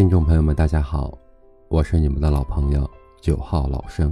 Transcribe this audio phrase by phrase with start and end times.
[0.00, 1.12] 听众朋友们，大家好，
[1.68, 4.10] 我是你们的老朋友九号老生。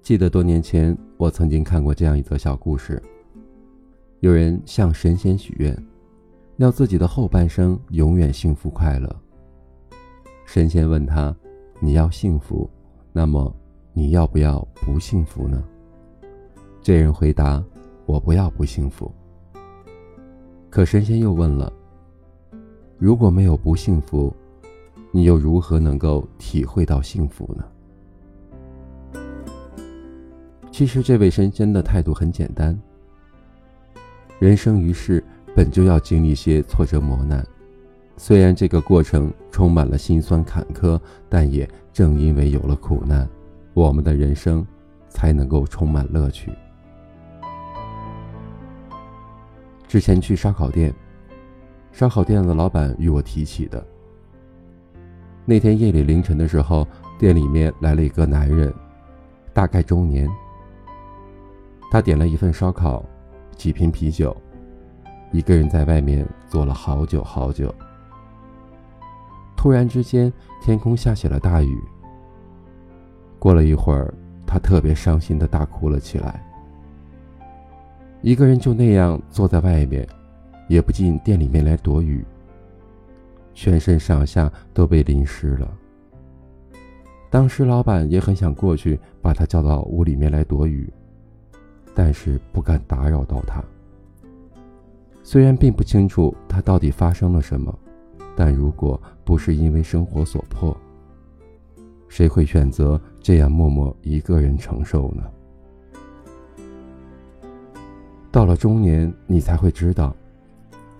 [0.00, 3.02] 记得多年前，我曾经看过这样一则小故事：
[4.20, 5.76] 有人向神仙许愿，
[6.58, 9.12] 要自己的后半生永远幸福快乐。
[10.46, 11.34] 神仙问他
[11.82, 12.70] ：“你要幸福，
[13.12, 13.52] 那么
[13.92, 15.60] 你要不要不幸福呢？”
[16.80, 17.60] 这人回答
[18.06, 19.12] ：“我不要不幸福。”
[20.70, 21.72] 可神仙又问了。
[22.98, 24.34] 如果没有不幸福，
[25.12, 27.64] 你又如何能够体会到幸福呢？
[30.72, 32.76] 其实，这位神仙的态度很简单。
[34.40, 35.22] 人生于世，
[35.54, 37.46] 本就要经历些挫折磨难，
[38.16, 43.28] 虽然这个过程充满了辛酸坎坷，但也正因为有了苦难，
[43.74, 44.66] 我们的人生
[45.08, 46.50] 才能够充满乐趣。
[49.86, 50.92] 之前去烧烤店。
[51.98, 53.84] 烧烤店的老板与我提起的。
[55.44, 56.86] 那天夜里凌晨的时候，
[57.18, 58.72] 店里面来了一个男人，
[59.52, 60.30] 大概中年。
[61.90, 63.04] 他点了一份烧烤，
[63.56, 64.36] 几瓶啤酒，
[65.32, 67.74] 一个人在外面坐了好久好久。
[69.56, 70.32] 突然之间，
[70.62, 71.76] 天空下起了大雨。
[73.40, 74.14] 过了一会儿，
[74.46, 76.46] 他特别伤心的大哭了起来。
[78.22, 80.08] 一个人就那样坐在外面。
[80.68, 82.24] 也不进店里面来躲雨，
[83.52, 85.68] 全身上下都被淋湿了。
[87.30, 90.90] 当时老板也很想过去把他叫到屋里面来躲雨，
[91.94, 93.62] 但是不敢打扰到他。
[95.22, 97.76] 虽然并不清楚他到底发生了什么，
[98.36, 100.74] 但如果不是因为生活所迫，
[102.08, 105.22] 谁会选择这样默默一个人承受呢？
[108.30, 110.14] 到了中年，你才会知道。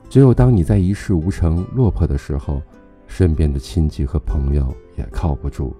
[0.08, 2.62] 只有当你在一事无成、落魄的时候，
[3.06, 5.76] 身边的亲戚和朋友也靠不住。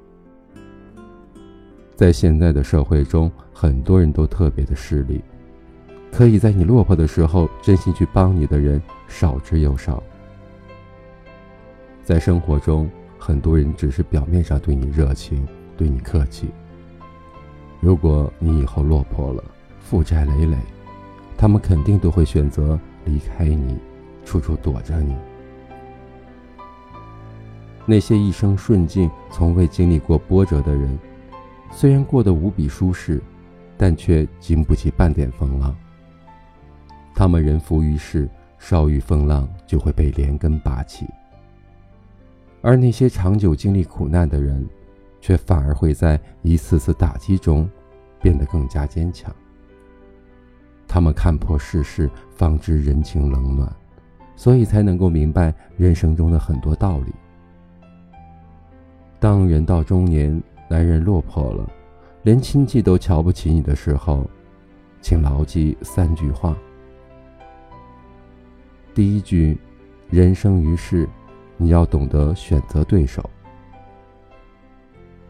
[1.97, 5.23] 在现在的社会中，很多人都特别的势利，
[6.13, 10.03] 可以在你落魄的时候真心去帮你的人少之又少。
[12.05, 12.89] 在生活中，
[13.19, 15.47] 很多人只是表面上对你热情、
[15.77, 16.49] 对你客气。
[17.81, 19.43] 如果你以后落魄了、
[19.81, 20.57] 负债累累，
[21.37, 23.79] 他们肯定都会选择离开你。
[24.29, 25.17] 处处躲着你。
[27.87, 30.99] 那些一生顺境、从未经历过波折的人，
[31.71, 33.23] 虽然过得无比舒适，
[33.79, 35.75] 但却经不起半点风浪。
[37.15, 38.29] 他们人浮于事，
[38.59, 41.07] 稍遇风浪就会被连根拔起。
[42.61, 44.69] 而那些长久经历苦难的人，
[45.23, 47.67] 却反而会在一次次打击中，
[48.21, 49.35] 变得更加坚强。
[50.87, 53.75] 他们看破世事，方知人情冷暖。
[54.39, 57.13] 所以才能够明白人生中的很多道理。
[59.19, 60.41] 当人到中年，
[60.71, 61.69] 男人落魄了，
[62.23, 64.25] 连亲戚都瞧不起你的时候，
[65.01, 66.57] 请牢记三句话。
[68.95, 69.59] 第一句，
[70.09, 71.09] 人生于世，
[71.57, 73.29] 你要懂得选择对手。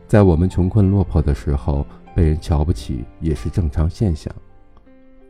[0.06, 4.30] 在我们穷困落魄的时候，被人瞧不起也是正常现象，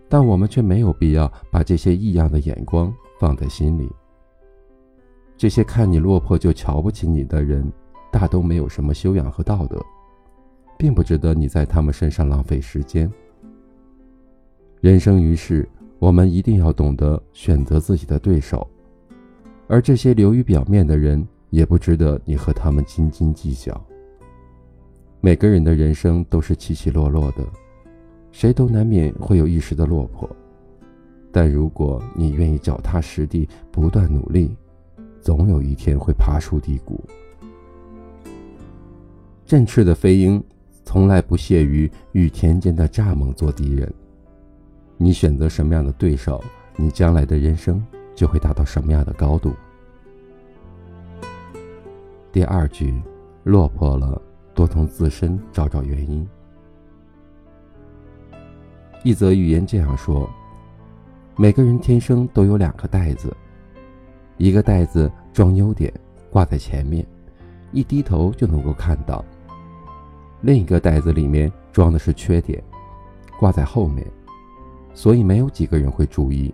[0.08, 2.92] 但我们却没有必要把这些异样的眼光。
[3.18, 3.90] 放在心里。
[5.36, 7.70] 这些看你落魄就瞧不起你的人，
[8.10, 9.80] 大都没有什么修养和道德，
[10.76, 13.10] 并不值得你在他们身上浪费时间。
[14.80, 15.68] 人生于世，
[15.98, 18.66] 我们一定要懂得选择自己的对手，
[19.66, 23.80] 而这些流于表面的人，也不值得你和他们斤斤计较。
[25.20, 27.44] 每个人的人生都是起起落落的，
[28.30, 30.28] 谁都难免会有一时的落魄。
[31.40, 34.56] 但如果你愿意脚踏实地，不断努力，
[35.20, 37.00] 总有一天会爬出低谷。
[39.46, 40.42] 振翅的飞鹰，
[40.84, 43.88] 从来不屑于与田间的蚱蜢做敌人。
[44.96, 46.42] 你选择什么样的对手，
[46.74, 47.80] 你将来的人生
[48.16, 49.52] 就会达到什么样的高度。
[52.32, 53.00] 第二句，
[53.44, 54.20] 落魄了，
[54.56, 56.28] 多从自身找找原因。
[59.04, 60.28] 一则寓言这样说。
[61.40, 63.32] 每个人天生都有两个袋子，
[64.38, 65.92] 一个袋子装优点，
[66.32, 67.06] 挂在前面，
[67.70, 69.24] 一低头就能够看到；
[70.40, 72.60] 另一个袋子里面装的是缺点，
[73.38, 74.04] 挂在后面，
[74.92, 76.52] 所以没有几个人会注意。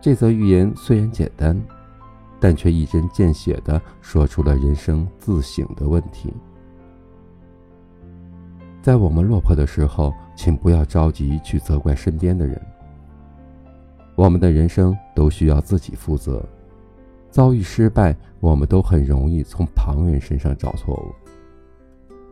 [0.00, 1.56] 这则寓言虽然简单，
[2.40, 6.34] 但却一针见血地说出了人生自省的问题。
[8.82, 12.60] 在我们落魄的时候，请不要着急去责怪身边的人。
[14.14, 16.44] 我们的人生都需要自己负责，
[17.30, 21.12] 遭遇失败，我们都很容易从旁人身上找错误，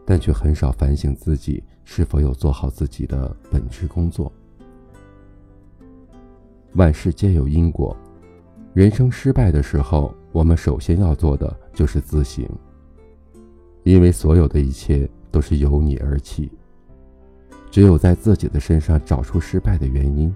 [0.04, 4.30] 但却很少反省自己是否有做好自己的本职工作。
[6.74, 7.96] 万事皆有因果，
[8.74, 12.46] 人生失败的时候，我们首先要做的就是自省，
[13.82, 16.52] 因为所有的一切都是由你而起。
[17.70, 20.32] 只有在自己的身上找出失败的原因，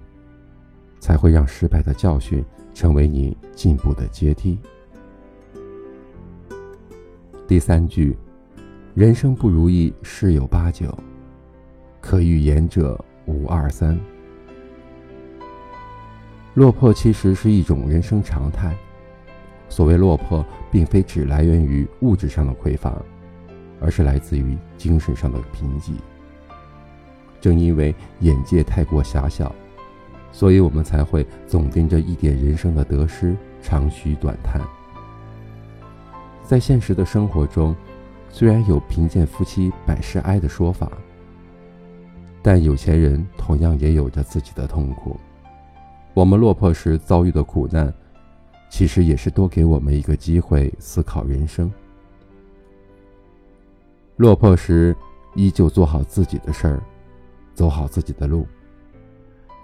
[1.05, 2.43] 才会让失败的教训。
[2.73, 4.59] 成为你进步的阶梯。
[7.47, 8.17] 第三句，
[8.95, 10.93] 人生不如意十有八九，
[12.01, 13.97] 可预言者无二三。
[16.55, 18.77] 落魄其实是一种人生常态。
[19.69, 23.01] 所谓落魄，并非只来源于物质上的匮乏，
[23.81, 25.93] 而是来自于精神上的贫瘠。
[27.41, 29.55] 正因为眼界太过狭小。
[30.35, 34.61] 所以我们才会总盯着一点人生的得失，长吁短叹。
[36.43, 37.75] 在现实的生活中，
[38.29, 40.91] 虽然有“贫贱夫妻百事哀”的说法，
[42.43, 45.17] 但有钱人同样也有着自己的痛苦。
[46.15, 47.95] 我们落魄时遭遇的苦难，
[48.69, 51.71] 其实也是多给我们一个机会思考人生。
[54.17, 54.97] 落魄时，
[55.37, 56.83] 依旧做好自己的事儿，
[57.55, 58.45] 走好自己的路。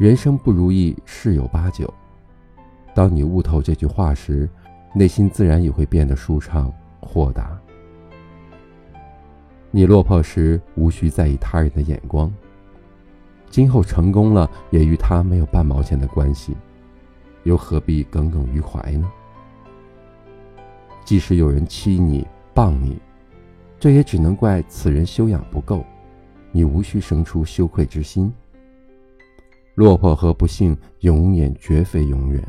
[0.00, 1.92] 人生不如意十有八九，
[2.94, 4.48] 当你悟透这句话时，
[4.94, 7.60] 内心自然也会变得舒畅豁达。
[9.70, 12.32] 你落魄时无需在意他人的眼光，
[13.50, 16.56] 今后成功了也与他没有半毛钱的关系，
[17.42, 19.06] 又何必耿耿于怀呢？
[21.04, 22.98] 即使有人欺你谤你，
[23.78, 25.84] 这也只能怪此人修养不够，
[26.52, 28.32] 你无需生出羞愧之心。
[29.80, 32.46] 落魄和不幸永远绝非永远。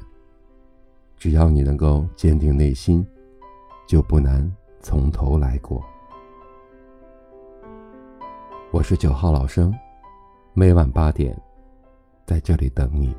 [1.16, 3.08] 只要你能够坚定内心，
[3.88, 5.82] 就不难从头来过。
[8.70, 9.74] 我是九号老生，
[10.54, 11.34] 每晚八点，
[12.26, 13.16] 在这里等你。